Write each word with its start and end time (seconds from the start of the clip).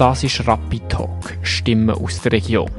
Das 0.00 0.24
ist 0.24 0.48
Rapid 0.48 0.88
Talk, 0.88 1.36
Stimmen 1.42 1.90
aus 1.90 2.22
der 2.22 2.32
Region. 2.32 2.70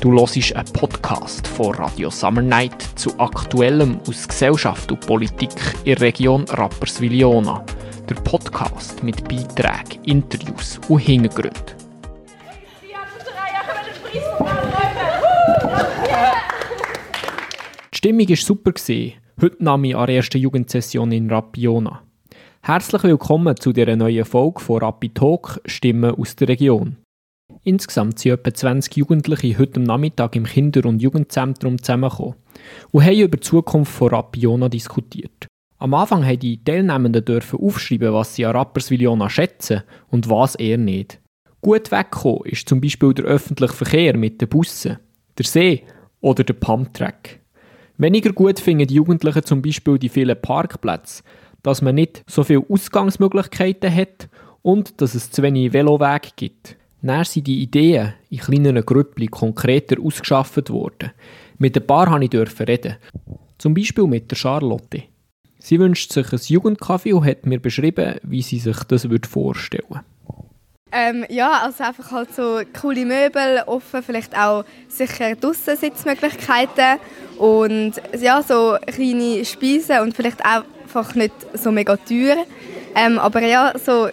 Du 0.00 0.12
hörst 0.12 0.54
einen 0.54 0.72
Podcast 0.72 1.44
von 1.44 1.74
Radio 1.74 2.08
Summer 2.08 2.40
Night 2.40 2.80
zu 2.94 3.18
Aktuellem 3.18 3.98
aus 4.06 4.28
Gesellschaft 4.28 4.92
und 4.92 5.04
Politik 5.04 5.50
in 5.78 5.96
der 5.96 6.02
Region 6.02 6.44
Rapperswil-Jona. 6.44 7.66
Der 8.08 8.14
Podcast 8.14 9.02
mit 9.02 9.28
Beiträgen, 9.28 10.04
Interviews 10.04 10.78
und 10.88 11.00
Hintergründen. 11.00 11.74
Die 17.92 17.96
Stimmung 17.96 18.28
war 18.28 18.36
super. 18.36 18.70
Heute 19.42 19.56
nahm 19.58 19.82
ich 19.82 19.96
an 19.96 20.06
der 20.06 20.14
ersten 20.14 20.38
Jugendsession 20.38 21.10
in 21.10 21.28
Rapiona. 21.28 22.07
Herzlich 22.68 23.02
willkommen 23.02 23.56
zu 23.56 23.72
dieser 23.72 23.96
neuen 23.96 24.26
Folge 24.26 24.60
von 24.60 24.80
Rapid 24.82 25.14
Talk 25.14 25.58
Stimmen 25.64 26.14
aus 26.14 26.36
der 26.36 26.48
Region. 26.48 26.98
Insgesamt 27.64 28.18
sind 28.18 28.32
etwa 28.32 28.52
20 28.52 28.94
Jugendliche 28.94 29.58
heute 29.58 29.80
am 29.80 29.84
Nachmittag 29.84 30.36
im 30.36 30.44
Kinder- 30.44 30.86
und 30.86 31.00
Jugendzentrum 31.00 31.82
zusammengekommen 31.82 32.34
und 32.90 33.02
haben 33.02 33.20
über 33.20 33.38
die 33.38 33.40
Zukunft 33.40 33.92
von 33.92 34.10
Rapiona 34.10 34.68
diskutiert. 34.68 35.46
Am 35.78 35.94
Anfang 35.94 36.26
haben 36.26 36.40
die 36.40 36.62
Teilnehmenden 36.62 37.24
dürfen 37.24 37.58
aufschreiben, 37.58 38.12
was 38.12 38.34
sie 38.34 38.44
an 38.44 38.54
Rapperswil-Jona 38.54 39.30
schätzen 39.30 39.84
und 40.08 40.28
was 40.28 40.54
eher 40.54 40.76
nicht. 40.76 41.22
Gut 41.62 41.90
weggekommen 41.90 42.44
ist 42.44 42.68
zum 42.68 42.82
Beispiel 42.82 43.14
der 43.14 43.24
öffentliche 43.24 43.72
Verkehr 43.72 44.14
mit 44.14 44.42
den 44.42 44.48
Bussen, 44.50 44.98
der 45.38 45.46
See 45.46 45.84
oder 46.20 46.44
der 46.44 46.52
Pumptrack. 46.52 47.40
Weniger 47.96 48.32
gut 48.34 48.60
finden 48.60 48.86
die 48.86 48.94
Jugendlichen 48.96 49.42
zum 49.42 49.62
Beispiel 49.62 49.98
die 49.98 50.10
vielen 50.10 50.40
Parkplätze, 50.40 51.22
dass 51.68 51.82
man 51.82 51.96
nicht 51.96 52.24
so 52.26 52.44
viele 52.44 52.64
Ausgangsmöglichkeiten 52.68 53.94
hat 53.94 54.28
und 54.62 55.00
dass 55.00 55.14
es 55.14 55.30
zu 55.30 55.42
wenig 55.42 55.74
Velowege 55.74 56.30
gibt. 56.34 56.76
Dann 57.02 57.24
sind 57.24 57.46
die 57.46 57.62
Ideen 57.62 58.14
in 58.30 58.38
kleineren 58.38 58.84
Gruppen 58.86 59.30
konkreter 59.30 59.96
ausgeschafft 60.02 60.70
worden. 60.70 61.12
Mit 61.58 61.76
ein 61.76 61.86
paar 61.86 62.18
durfte 62.20 62.62
ich 62.62 62.68
reden. 62.68 62.96
Zum 63.58 63.74
Beispiel 63.74 64.06
mit 64.06 64.30
der 64.30 64.36
Charlotte. 64.36 65.02
Sie 65.58 65.78
wünscht 65.78 66.10
sich 66.12 66.32
ein 66.32 66.38
Jugendcafé 66.38 67.12
und 67.12 67.26
hat 67.26 67.44
mir 67.44 67.60
beschrieben, 67.60 68.14
wie 68.22 68.42
sie 68.42 68.58
sich 68.58 68.78
das 68.84 69.06
vorstellen 69.28 69.84
würde. 69.88 70.04
Ähm, 70.90 71.26
ja, 71.28 71.64
also 71.64 71.84
einfach 71.84 72.10
halt 72.12 72.34
so 72.34 72.62
coole 72.80 73.04
Möbel, 73.04 73.62
offen, 73.66 74.02
vielleicht 74.02 74.34
auch 74.34 74.64
sicher 74.88 75.36
draussen 75.36 75.76
und 77.36 77.92
ja, 78.18 78.42
so 78.42 78.78
kleine 78.86 79.44
Speisen 79.44 80.00
und 80.00 80.16
vielleicht 80.16 80.42
auch 80.42 80.64
einfach 80.88 81.14
nicht 81.14 81.34
so 81.54 81.70
mega 81.70 81.96
teuer. 81.96 82.44
Ähm, 82.94 83.18
aber 83.18 83.42
ja, 83.46 83.74
so 83.78 84.08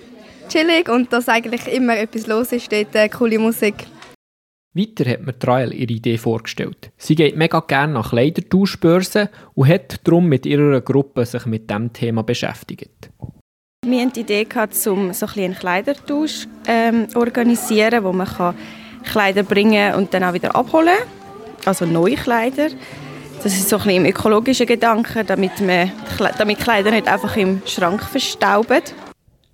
chillig 0.49 0.89
und 0.89 1.11
dass 1.13 1.29
eigentlich 1.29 1.67
immer 1.67 1.97
etwas 1.97 2.27
los 2.27 2.51
ist, 2.51 2.71
dort 2.71 2.93
äh, 2.95 3.09
coole 3.09 3.39
Musik. 3.39 3.75
Weiter 4.73 5.09
hat 5.09 5.25
mir 5.25 5.39
Trail 5.39 5.73
ihre 5.73 5.93
Idee 5.93 6.17
vorgestellt. 6.17 6.91
Sie 6.97 7.15
geht 7.15 7.37
mega 7.37 7.61
gerne 7.61 7.93
nach 7.93 8.09
Kleidertauschbörsen 8.09 9.29
und 9.53 9.69
hat 9.69 10.05
darum 10.05 10.27
mit 10.27 10.45
ihrer 10.45 10.81
Gruppe 10.81 11.25
sich 11.25 11.45
mit 11.45 11.69
dem 11.69 11.93
Thema 11.93 12.23
beschäftigt. 12.23 13.09
Wir 13.85 14.01
hatten 14.01 14.11
die 14.11 14.21
Idee, 14.21 14.45
um 14.87 15.13
so 15.13 15.27
ein 15.27 15.43
einen 15.43 15.55
Kleidertausch 15.55 16.47
ähm, 16.67 17.07
organisieren, 17.15 18.03
wo 18.03 18.11
man 18.11 18.27
kann 18.27 18.55
Kleider 19.05 19.43
bringen 19.43 19.93
und 19.93 20.13
dann 20.13 20.25
auch 20.25 20.33
wieder 20.33 20.53
abholen 20.55 20.97
Also 21.63 21.85
neue 21.85 22.15
Kleider. 22.15 22.69
Das 23.44 23.53
ist 23.53 23.69
so 23.69 23.78
ein 23.78 23.83
bisschen 23.83 24.05
im 24.05 24.09
ökologischen 24.09 24.66
Gedanken, 24.66 25.25
damit, 25.28 25.61
man, 25.61 25.91
damit 26.38 26.59
Kleider 26.59 26.91
nicht 26.91 27.08
einfach 27.08 27.36
im 27.38 27.61
Schrank 27.66 28.03
verstauben. 28.03 28.81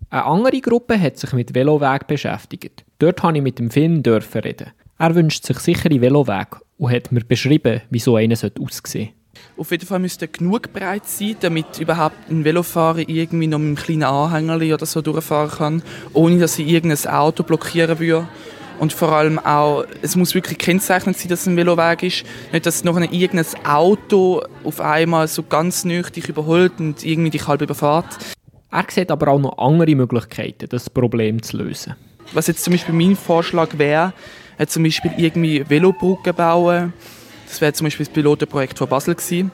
Eine 0.10 0.26
andere 0.26 0.62
Gruppe 0.62 1.00
hat 1.00 1.18
sich 1.18 1.34
mit 1.34 1.54
Veloweg 1.54 2.08
beschäftigt. 2.08 2.84
Dort 3.00 3.22
durfte 3.22 3.38
ich 3.38 3.44
mit 3.44 3.60
dem 3.60 3.72
Film 3.72 4.02
reden. 4.06 4.72
Er 4.98 5.16
wünscht 5.16 5.46
sich 5.46 5.60
sichere 5.60 6.02
Velowege 6.02 6.60
und 6.78 6.92
hat 6.92 7.12
mir 7.12 7.22
beschrieben, 7.22 7.82
wie 7.90 8.00
so 8.00 8.16
einer 8.16 8.34
aussehen 8.34 8.54
sollte. 8.86 9.10
Auf 9.58 9.72
jeden 9.72 9.86
Fall 9.86 10.00
müsste 10.00 10.26
er 10.26 10.30
genug 10.30 10.74
breit 10.74 11.06
sein, 11.06 11.36
damit 11.40 11.80
überhaupt 11.80 12.30
ein 12.30 12.44
Velofahrer 12.44 13.08
irgendwie 13.08 13.48
noch 13.48 13.60
mit 13.60 13.68
einem 13.68 13.76
kleinen 13.76 14.04
Anhänger 14.04 14.56
oder 14.74 14.86
so 14.86 15.02
durchfahren 15.02 15.50
kann, 15.50 15.84
ohne 16.14 16.40
dass 16.40 16.56
sie 16.56 16.64
irgendein 16.64 17.14
Auto 17.14 17.44
blockieren 17.44 18.00
würde. 18.00 18.28
Und 18.82 18.94
vor 18.94 19.12
allem 19.12 19.38
auch, 19.38 19.86
es 20.02 20.16
muss 20.16 20.34
wirklich 20.34 20.58
kennzeichnet 20.58 21.16
sein, 21.16 21.28
dass 21.28 21.42
es 21.42 21.46
ein 21.46 21.56
Veloweg 21.56 22.02
ist. 22.02 22.24
Nicht, 22.52 22.66
dass 22.66 22.84
noch 22.84 22.96
ein 22.96 23.04
irgendein 23.14 23.46
Auto 23.64 24.42
auf 24.64 24.82
einmal 24.82 25.28
so 25.28 25.44
ganz 25.44 25.86
nüchtern 25.86 26.24
überholt 26.28 26.80
und 26.80 27.06
irgendwie 27.06 27.30
dich 27.30 27.48
halb 27.48 27.62
überfährt. 27.62 28.08
Er 28.72 28.86
sieht 28.90 29.12
aber 29.12 29.28
auch 29.28 29.40
noch 29.40 29.60
andere 29.60 29.94
Möglichkeiten, 29.96 30.68
das 30.68 30.90
Problem 30.90 31.44
zu 31.44 31.58
lösen. 31.58 31.94
Was 32.34 32.48
jetzt 32.48 32.64
zum 32.64 32.74
Beispiel 32.74 32.96
mein 32.96 33.16
Vorschlag 33.16 33.78
wäre, 33.78 34.14
zum 34.66 34.82
Beispiel 34.82 35.12
irgendwie 35.16 35.64
Velobrücken 35.70 36.34
bauen. 36.34 36.94
Das 37.48 37.62
wäre 37.62 37.74
zum 37.74 37.86
Beispiel 37.86 38.08
das 38.08 38.14
Pilotenprojekt 38.14 38.80
von 38.80 38.90
Basel 38.90 39.14
gewesen. 39.14 39.52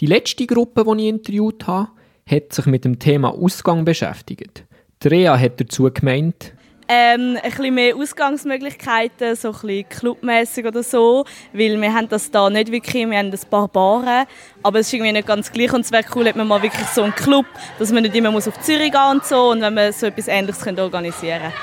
Die 0.00 0.06
letzte 0.06 0.46
Gruppe, 0.46 0.84
die 0.84 1.04
ich 1.04 1.08
interviewt 1.08 1.66
habe, 1.66 1.88
hat 2.30 2.52
sich 2.52 2.66
mit 2.66 2.84
dem 2.84 2.98
Thema 2.98 3.30
Ausgang 3.30 3.86
beschäftigt. 3.86 4.64
Rea 5.02 5.38
hat 5.38 5.58
dazu 5.58 5.90
gemeint, 5.90 6.52
ähm, 6.88 7.36
ein 7.42 7.50
bisschen 7.50 7.74
mehr 7.74 7.94
Ausgangsmöglichkeiten, 7.94 9.36
so 9.36 9.48
ein 9.48 9.52
bisschen 9.52 9.88
clubmäßig 9.88 10.66
oder 10.66 10.82
so, 10.82 11.24
weil 11.52 11.80
wir 11.80 11.92
haben 11.92 12.08
das 12.08 12.30
da 12.30 12.48
nicht 12.48 12.72
wirklich, 12.72 13.08
wir 13.08 13.18
haben 13.18 13.30
ein 13.30 13.40
paar 13.50 13.68
Baren, 13.68 14.26
aber 14.62 14.78
es 14.78 14.86
ist 14.86 14.94
irgendwie 14.94 15.12
nicht 15.12 15.28
ganz 15.28 15.52
gleich 15.52 15.72
und 15.72 15.82
es 15.82 15.92
wäre 15.92 16.04
cool, 16.14 16.24
wenn 16.24 16.38
man 16.38 16.48
mal 16.48 16.62
wirklich 16.62 16.86
so 16.86 17.02
einen 17.02 17.14
Club, 17.14 17.44
dass 17.78 17.92
man 17.92 18.02
nicht 18.02 18.16
immer 18.16 18.30
muss 18.30 18.48
auf 18.48 18.58
Zürich 18.60 18.90
gehen 18.90 19.10
und 19.10 19.24
so 19.24 19.50
und 19.50 19.60
wenn 19.60 19.74
man 19.74 19.92
so 19.92 20.06
etwas 20.06 20.28
Ähnliches 20.28 20.66
organisieren 20.66 21.40
könnte. 21.42 21.56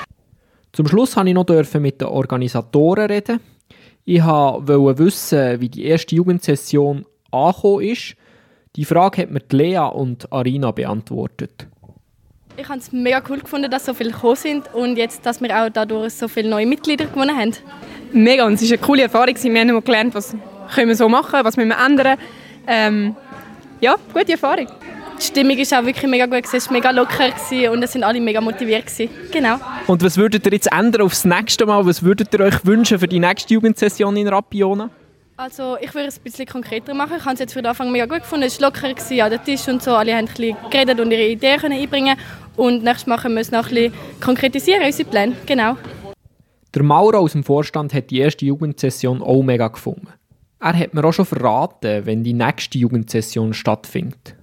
Zum 0.72 0.86
Schluss 0.86 1.12
durfte 1.12 1.28
ich 1.28 1.34
noch 1.34 1.80
mit 1.80 2.00
den 2.00 2.08
Organisatoren 2.08 3.06
reden. 3.06 3.40
Ich 4.04 4.22
wollte 4.22 4.98
wissen, 4.98 5.60
wie 5.60 5.68
die 5.68 5.86
erste 5.86 6.14
Jugendsession 6.14 7.04
angekommen 7.32 7.82
ist. 7.82 8.14
Die 8.76 8.84
Frage 8.84 9.22
hat 9.22 9.30
mir 9.30 9.42
Lea 9.50 9.78
und 9.78 10.30
Arina 10.30 10.70
beantwortet. 10.70 11.66
Ich 12.58 12.68
habe 12.68 12.78
es 12.78 12.90
mega 12.90 13.22
cool 13.28 13.38
gefunden, 13.38 13.70
dass 13.70 13.84
so 13.84 13.92
viele 13.92 14.12
gekommen 14.12 14.36
sind 14.36 14.72
und 14.72 14.96
jetzt, 14.96 15.26
dass 15.26 15.42
wir 15.42 15.54
auch 15.54 15.68
dadurch 15.68 16.14
so 16.14 16.26
viele 16.26 16.48
neue 16.48 16.64
Mitglieder 16.64 17.04
gewonnen 17.04 17.36
haben. 17.36 17.52
Mega 18.12 18.46
und 18.46 18.54
es 18.54 18.62
ist 18.62 18.72
eine 18.72 18.78
coole 18.78 19.02
Erfahrung. 19.02 19.34
Wir 19.42 19.60
haben 19.60 19.84
gelernt, 19.84 20.14
was 20.14 20.34
können 20.74 20.88
wir 20.88 20.96
so 20.96 21.06
machen, 21.06 21.40
was 21.42 21.58
müssen 21.58 21.68
wir 21.68 21.84
ändern. 21.84 22.18
Ähm, 22.66 23.14
ja, 23.80 23.96
gute 24.12 24.32
Erfahrung. 24.32 24.68
Die 25.20 25.24
Stimmung 25.24 25.56
war 25.58 25.80
auch 25.80 25.84
wirklich 25.84 26.10
mega 26.10 26.24
gut, 26.24 26.44
es 26.50 26.66
war 26.66 26.72
mega 26.72 26.90
locker 26.92 27.30
und 27.70 27.82
es 27.82 27.92
sind 27.92 28.04
alle 28.04 28.20
mega 28.20 28.40
motiviert. 28.40 28.84
Genau. 29.32 29.58
Und 29.86 30.02
was 30.02 30.16
würdet 30.16 30.46
ihr 30.46 30.52
jetzt 30.52 30.72
ändern 30.72 31.02
aufs 31.02 31.26
nächste 31.26 31.66
Mal? 31.66 31.84
Was 31.84 32.02
würdet 32.02 32.32
ihr 32.32 32.40
euch 32.40 32.64
wünschen 32.64 32.98
für 32.98 33.08
die 33.08 33.18
nächste 33.18 33.52
Jugendsession 33.52 34.16
in 34.16 34.28
Rapiona? 34.28 34.88
Also 35.38 35.76
ich 35.82 35.94
würde 35.94 36.08
es 36.08 36.16
ein 36.16 36.22
bisschen 36.22 36.46
konkreter 36.46 36.94
machen. 36.94 37.16
Ich 37.18 37.24
habe 37.24 37.34
es 37.34 37.40
jetzt 37.40 37.52
für 37.52 37.60
den 37.60 37.66
Anfang 37.66 37.92
mega 37.92 38.06
gut 38.06 38.20
gefunden. 38.20 38.46
Es 38.46 38.58
war 38.58 38.70
locker 38.70 38.88
an 38.88 39.30
der 39.30 39.44
Tisch 39.44 39.68
und 39.68 39.82
so. 39.82 39.94
Alle 39.94 40.14
haben 40.14 40.26
ein 40.26 40.34
bisschen 40.34 40.56
geredet 40.70 40.98
und 40.98 41.10
ihre 41.10 41.26
Ideen 41.26 41.72
einbringen 41.72 42.16
Und 42.56 42.82
nächstes 42.82 43.06
Mal 43.06 43.18
können 43.18 43.34
wir 43.34 43.42
es 43.42 43.50
noch 43.50 43.68
ein 43.68 43.74
bisschen 43.74 43.92
konkretisieren, 44.22 44.82
unsere 44.82 45.10
Pläne. 45.10 45.36
Genau. 45.44 45.76
Der 46.74 46.82
Maurer 46.82 47.18
aus 47.18 47.32
dem 47.32 47.44
Vorstand 47.44 47.92
hat 47.92 48.08
die 48.08 48.20
erste 48.20 48.46
Jugendsession 48.46 49.22
auch 49.22 49.42
mega 49.42 49.68
gefunden. 49.68 50.08
Er 50.58 50.72
hat 50.72 50.94
mir 50.94 51.04
auch 51.04 51.12
schon 51.12 51.26
verraten, 51.26 52.06
wenn 52.06 52.24
die 52.24 52.32
nächste 52.32 52.78
Jugendsession 52.78 53.52
stattfindet. 53.52 54.36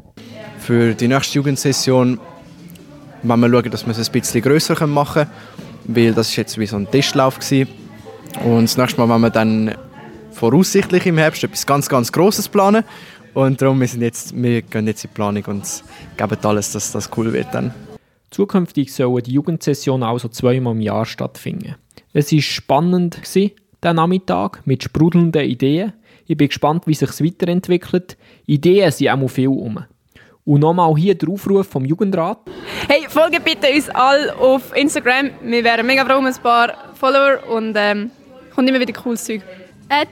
Für 0.60 0.94
die 0.94 1.08
nächste 1.08 1.40
Jugendsession 1.40 2.20
wollen 3.24 3.40
wir 3.40 3.50
schauen, 3.50 3.72
dass 3.72 3.88
wir 3.88 3.98
es 3.98 4.10
ein 4.10 4.12
bisschen 4.12 4.42
grösser 4.44 4.86
machen 4.86 5.24
können, 5.24 5.96
weil 5.96 6.14
das 6.14 6.38
war 6.38 6.44
jetzt 6.44 6.60
wie 6.60 6.68
so 6.68 6.76
ein 6.76 6.90
Testlauf. 6.92 7.40
Gewesen. 7.40 7.68
Und 8.46 8.64
das 8.66 8.78
nächste 8.78 9.02
Mal 9.02 9.10
wollen 9.10 9.22
wir 9.22 9.30
dann 9.32 9.76
voraussichtlich 10.34 11.06
im 11.06 11.18
Herbst 11.18 11.44
etwas 11.44 11.66
ganz, 11.66 11.88
ganz 11.88 12.12
Grosses 12.12 12.50
planen. 12.50 12.84
Und 13.34 13.62
darum 13.62 13.80
wir 13.80 13.88
sind 13.88 14.02
jetzt, 14.02 14.36
wir 14.36 14.62
gehen 14.62 14.88
jetzt 14.88 15.04
in 15.04 15.10
die 15.10 15.16
Planung 15.16 15.44
und 15.46 15.84
geben 16.18 16.38
alles, 16.44 16.72
dass 16.72 16.92
das 16.92 17.10
cool 17.18 17.34
wird 17.34 17.48
dann. 17.52 17.74
Zukünftig 18.30 18.94
sollen 18.94 19.24
die 19.24 19.34
Jugendsessionen 19.34 20.08
also 20.08 20.28
zweimal 20.28 20.74
im 20.74 20.82
Jahr 20.82 21.06
stattfinden. 21.06 21.76
Es 22.14 22.32
war 22.32 22.42
spannend, 22.42 23.22
der 23.82 23.94
Nachmittag, 23.94 24.62
mit 24.66 24.84
sprudelnden 24.84 25.44
Ideen. 25.44 25.94
Ich 26.26 26.38
bin 26.38 26.48
gespannt, 26.48 26.88
wie 26.88 26.94
sich 26.94 27.10
es 27.10 27.24
weiterentwickelt. 27.24 28.18
Ideen 28.46 28.92
sind 28.92 29.10
auch 29.10 29.28
viel 29.28 29.50
um. 29.50 29.84
Und 30.46 30.60
nochmal 30.60 30.96
hier 30.96 31.16
der 31.16 31.30
Aufruf 31.30 31.68
vom 31.68 31.86
Jugendrat. 31.86 32.40
Hey, 32.88 33.06
folgt 33.08 33.44
bitte 33.46 33.68
uns 33.74 33.90
alle 33.90 34.36
auf 34.36 34.76
Instagram. 34.76 35.32
Wir 35.44 35.64
wären 35.64 35.86
mega 35.86 36.06
froh 36.06 36.18
um 36.18 36.26
ein 36.26 36.36
paar 36.36 36.74
Follower 36.96 37.40
und 37.50 37.76
ähm, 37.78 38.12
kommt 38.54 38.70
immer 38.70 38.80
wieder 38.80 38.94
cooles 38.94 39.24
Zeug 39.24 39.42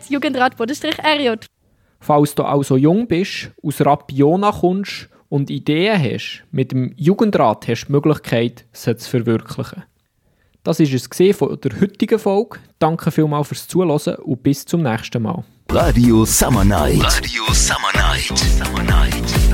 jugendrat-rj. 0.10 1.45
Falls 2.00 2.36
du 2.36 2.44
auch 2.44 2.63
so 2.63 2.78
jung 2.78 3.07
bist, 3.07 3.51
aus 3.63 3.81
Rapiona 3.81 4.51
kommst 4.51 5.10
und 5.30 5.50
Ideen 5.50 6.01
hast, 6.01 6.44
mit 6.51 6.72
dem 6.72 6.94
Jugendrat 6.98 7.68
hast 7.68 7.83
du 7.83 7.86
die 7.88 7.92
Möglichkeit, 7.94 8.66
sie 8.72 8.95
zu 8.95 9.10
verwirklichen. 9.10 9.83
Das 10.63 10.80
war 10.80 10.86
es 10.86 11.38
von 11.38 11.60
der 11.60 11.81
heutigen 11.81 12.19
Folge. 12.19 12.60
Danke 12.80 13.12
vielmals 13.12 13.48
fürs 13.48 13.68
Zuhören 13.68 14.16
und 14.16 14.44
bis 14.44 14.66
zum 14.66 14.83
nächsten 14.83 15.24
Mal. 15.24 15.44
Radio 15.69 16.25
Summer 16.25 16.66
Night. 16.66 17.04
Radio 17.04 17.44
Summer 17.54 17.92
Night. 17.95 18.38
Summer 18.38 18.83
Night. 18.83 19.50